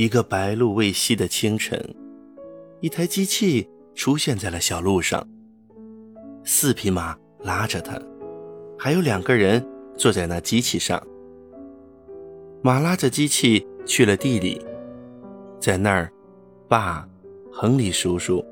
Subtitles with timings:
[0.00, 1.78] 一个白露未晞的清晨，
[2.80, 5.28] 一台机器出现在了小路上。
[6.42, 8.00] 四匹马拉着它，
[8.78, 9.62] 还有两个人
[9.98, 11.06] 坐在那机器上。
[12.62, 14.64] 马拉着机器去了地里，
[15.60, 16.10] 在那儿，
[16.66, 17.06] 爸、
[17.52, 18.42] 亨利叔叔、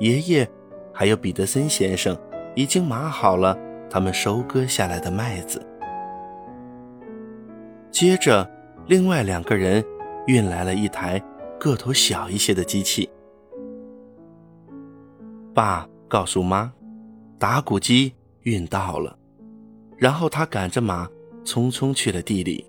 [0.00, 0.46] 爷爷，
[0.92, 2.14] 还有彼得森先生
[2.54, 3.58] 已经码好了
[3.88, 5.66] 他们收割下来的麦子。
[7.90, 8.46] 接着，
[8.86, 9.82] 另外两个人
[10.26, 11.22] 运来了一台
[11.58, 13.08] 个头小一些的机器。
[15.52, 16.72] 爸告诉妈，
[17.38, 18.12] 打谷机
[18.42, 19.18] 运到了，
[19.96, 21.08] 然后他赶着马
[21.44, 22.64] 匆匆去了地里。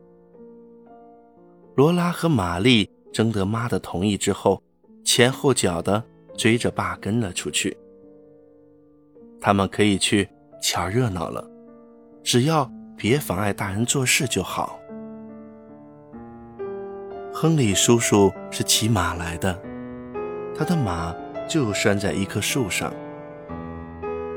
[1.76, 4.62] 罗拉和玛丽征得妈的同意之后，
[5.06, 6.04] 前后脚的
[6.36, 7.78] 追着爸跟了出去。
[9.40, 10.28] 他们可以去
[10.62, 11.50] 瞧热闹了，
[12.24, 14.81] 只要别妨碍大人做事就好。
[17.42, 19.60] 亨利叔叔是骑马来的，
[20.56, 21.12] 他的马
[21.50, 22.94] 就拴在一棵树上。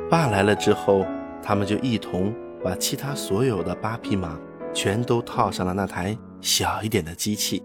[0.09, 1.05] 爸来了之后，
[1.43, 4.41] 他们就一同把其他所有的八匹马
[4.73, 7.63] 全都套上了那台小一点的机器。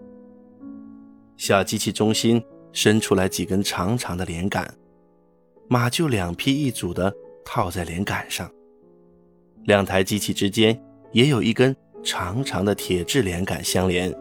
[1.38, 4.70] 小机器中心伸出来几根长长的连杆，
[5.70, 7.10] 马就两匹一组的
[7.46, 8.46] 套在连杆上。
[9.64, 10.78] 两台机器之间
[11.12, 14.14] 也有一根长长的铁质连杆相连。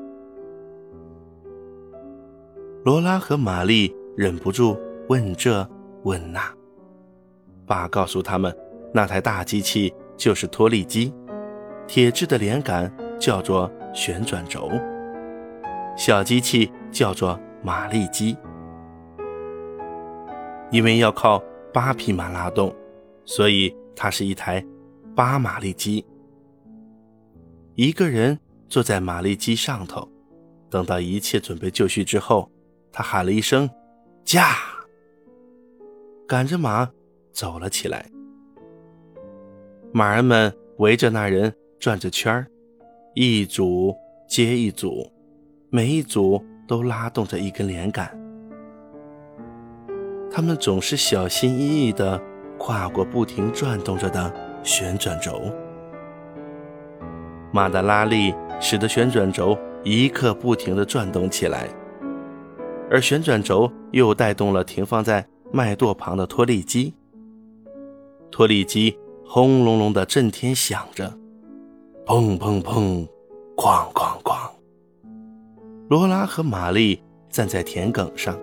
[2.85, 5.69] 罗拉和玛丽忍不住问这
[6.03, 6.41] 问那。
[7.65, 8.55] 爸告诉他们，
[8.93, 11.13] 那台大机器就是拖力机，
[11.87, 14.71] 铁质的连杆叫做旋转轴，
[15.97, 18.37] 小机器叫做马力机。
[20.71, 22.73] 因为要靠八匹马拉动，
[23.25, 24.65] 所以它是一台
[25.13, 26.05] 八马力机。
[27.75, 30.09] 一个人坐在马力机上头，
[30.69, 32.49] 等到一切准备就绪之后。
[32.91, 33.69] 他喊了一声
[34.23, 34.55] ：“驾！”
[36.27, 36.89] 赶着马
[37.31, 38.05] 走了起来。
[39.91, 42.45] 马儿们围着那人转着圈，
[43.15, 43.95] 一组
[44.27, 45.11] 接一组，
[45.69, 48.07] 每一组都拉动着一根连杆。
[50.31, 52.21] 他们总是小心翼翼地
[52.59, 54.31] 跨过不停转动着的
[54.63, 55.51] 旋转轴。
[57.51, 61.67] 马的拉力使得旋转轴一刻不停地转动起来。
[62.89, 66.93] 而旋转轴又带动了停放在麦垛旁的拖力机，
[68.31, 71.13] 拖力机轰隆隆的震天响着，
[72.05, 73.07] 砰砰砰，
[73.55, 74.49] 哐哐哐。
[75.87, 78.37] 罗拉和玛丽站在田埂上，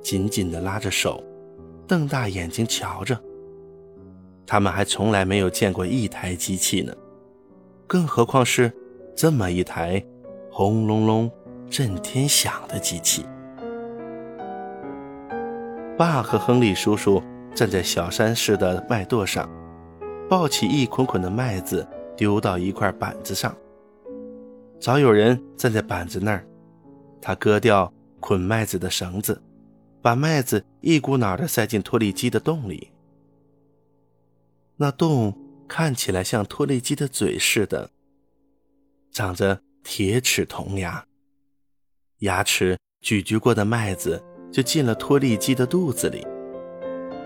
[0.00, 1.22] 紧紧地拉着手，
[1.86, 3.18] 瞪大眼睛瞧着。
[4.46, 6.94] 他们还从来没有见过一台机器呢，
[7.86, 8.72] 更何况是
[9.16, 10.04] 这么一台
[10.50, 11.30] 轰隆隆、
[11.70, 13.24] 震天响的机器。
[15.96, 17.22] 爸和亨利叔叔
[17.54, 19.48] 站在小山似的麦垛上，
[20.28, 21.86] 抱起一捆捆的麦子
[22.16, 23.54] 丢到一块板子上。
[24.80, 26.46] 早有人站在板子那儿，
[27.20, 29.40] 他割掉捆麦子的绳子，
[30.00, 32.90] 把麦子一股脑地塞进脱粒机的洞里。
[34.76, 35.36] 那洞
[35.68, 37.90] 看起来像脱粒机的嘴似的，
[39.12, 41.04] 长着铁齿铜牙，
[42.20, 44.24] 牙齿咀嚼过的麦子。
[44.52, 46.24] 就进了拖力机的肚子里。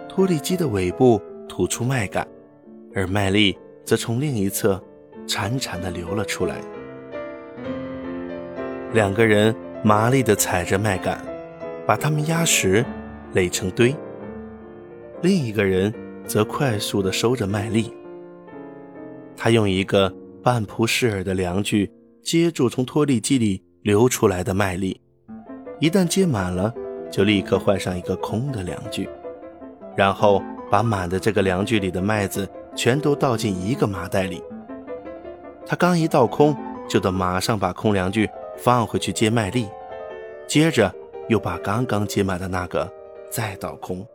[0.09, 2.27] 拖力机的尾部吐出麦秆，
[2.95, 4.83] 而麦粒则从另一侧
[5.27, 6.61] 潺潺地流了出来。
[8.95, 11.19] 两个人麻利地踩着麦秆，
[11.87, 12.83] 把它们压实，
[13.35, 13.95] 垒成堆。
[15.21, 15.93] 另一个人
[16.25, 17.93] 则快速地收着麦粒。
[19.37, 20.11] 他用一个
[20.43, 21.91] 半扑式耳的量具
[22.23, 24.99] 接住从脱粒机里流出来的麦粒，
[25.79, 26.73] 一旦接满了。
[27.11, 29.09] 就立刻换上一个空的量具，
[29.95, 34.43] 然后把满的这个量具里的麦子全都倒进一个麻袋里。
[35.65, 36.57] 他刚一倒空，
[36.89, 39.69] 就得马上把空量具放回去接麦粒，
[40.47, 40.93] 接着
[41.29, 42.91] 又把刚刚接满的那个
[43.31, 44.07] 再倒空。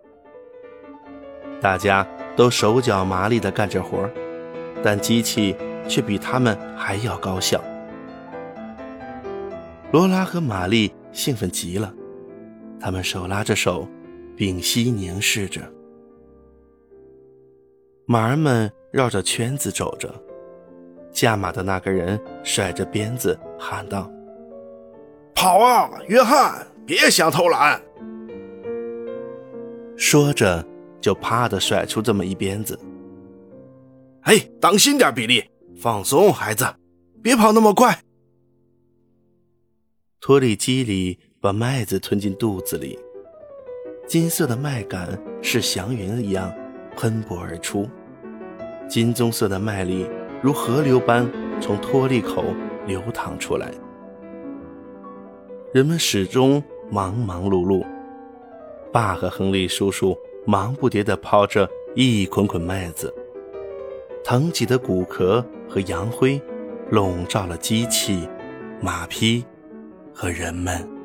[1.59, 4.09] 大家都手脚麻利地干着活，
[4.83, 5.55] 但机器
[5.87, 7.61] 却比他们还要高效。
[9.91, 11.93] 罗拉和玛丽兴奋极了。
[12.81, 13.87] 他们手拉着手，
[14.35, 15.61] 屏息凝视着。
[18.07, 20.11] 马儿们绕着圈子走着，
[21.11, 24.11] 驾马的那个人甩着鞭子喊道
[25.35, 26.65] ：“跑啊，约翰！
[26.83, 27.79] 别想偷懒！”
[29.95, 30.65] 说着，
[30.99, 32.77] 就啪的甩出这么一鞭子。
[34.25, 35.43] “哎，当心点，比利！
[35.77, 36.65] 放松，孩子，
[37.21, 38.01] 别跑那么快。”
[40.19, 41.19] 托里基里。
[41.41, 42.99] 把麦子吞进肚子里。
[44.05, 45.07] 金色的麦秆
[45.41, 46.53] 是祥云一样
[46.95, 47.89] 喷薄而出，
[48.87, 50.07] 金棕色的麦粒
[50.39, 51.27] 如河流般
[51.59, 52.43] 从托利口
[52.85, 53.71] 流淌出来。
[55.73, 57.83] 人们始终忙忙碌碌，
[58.91, 60.15] 爸和亨利叔叔
[60.45, 63.11] 忙不迭地抛着一捆捆麦子，
[64.23, 66.39] 腾起的谷壳和洋灰
[66.91, 68.29] 笼罩了机器、
[68.79, 69.43] 马匹
[70.13, 71.00] 和人们。